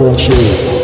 [0.00, 0.79] control.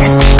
[0.00, 0.37] Thank